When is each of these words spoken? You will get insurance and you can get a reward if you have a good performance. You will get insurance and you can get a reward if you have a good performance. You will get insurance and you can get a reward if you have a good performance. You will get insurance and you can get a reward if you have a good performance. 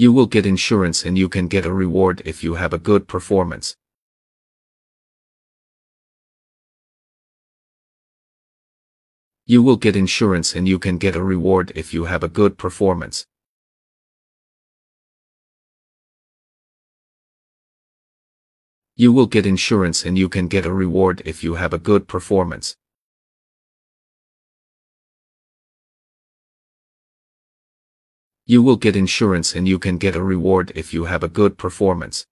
You 0.00 0.14
will 0.14 0.24
get 0.24 0.46
insurance 0.46 1.04
and 1.04 1.18
you 1.18 1.28
can 1.28 1.46
get 1.46 1.66
a 1.66 1.72
reward 1.74 2.22
if 2.24 2.42
you 2.42 2.54
have 2.54 2.72
a 2.72 2.78
good 2.78 3.06
performance. 3.06 3.76
You 9.44 9.62
will 9.62 9.76
get 9.76 9.96
insurance 9.96 10.54
and 10.54 10.66
you 10.66 10.78
can 10.78 10.96
get 10.96 11.16
a 11.16 11.22
reward 11.22 11.72
if 11.74 11.92
you 11.92 12.06
have 12.06 12.22
a 12.22 12.28
good 12.28 12.56
performance. 12.56 13.26
You 18.96 19.12
will 19.12 19.26
get 19.26 19.44
insurance 19.44 20.06
and 20.06 20.16
you 20.16 20.30
can 20.30 20.48
get 20.48 20.64
a 20.64 20.72
reward 20.72 21.20
if 21.26 21.44
you 21.44 21.56
have 21.56 21.74
a 21.74 21.78
good 21.78 22.08
performance. 22.08 22.74
You 28.50 28.64
will 28.64 28.74
get 28.74 28.96
insurance 28.96 29.54
and 29.54 29.68
you 29.68 29.78
can 29.78 29.96
get 29.96 30.16
a 30.16 30.24
reward 30.24 30.72
if 30.74 30.92
you 30.92 31.04
have 31.04 31.22
a 31.22 31.28
good 31.28 31.56
performance. 31.56 32.26